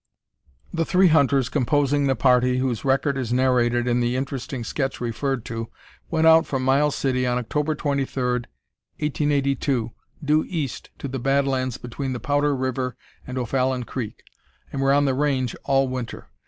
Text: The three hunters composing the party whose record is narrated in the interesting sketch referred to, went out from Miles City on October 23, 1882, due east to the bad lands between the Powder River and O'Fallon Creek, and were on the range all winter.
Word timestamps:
The 0.73 0.83
three 0.83 1.09
hunters 1.09 1.47
composing 1.47 2.07
the 2.07 2.15
party 2.15 2.57
whose 2.57 2.83
record 2.83 3.19
is 3.19 3.31
narrated 3.31 3.87
in 3.87 3.99
the 3.99 4.15
interesting 4.15 4.63
sketch 4.63 4.99
referred 4.99 5.45
to, 5.45 5.69
went 6.09 6.25
out 6.25 6.47
from 6.47 6.63
Miles 6.65 6.95
City 6.95 7.27
on 7.27 7.37
October 7.37 7.75
23, 7.75 8.19
1882, 8.23 9.91
due 10.25 10.43
east 10.47 10.89
to 10.97 11.07
the 11.07 11.19
bad 11.19 11.45
lands 11.45 11.77
between 11.77 12.13
the 12.13 12.19
Powder 12.19 12.55
River 12.55 12.97
and 13.27 13.37
O'Fallon 13.37 13.83
Creek, 13.83 14.23
and 14.73 14.81
were 14.81 14.91
on 14.91 15.05
the 15.05 15.13
range 15.13 15.55
all 15.65 15.87
winter. 15.87 16.31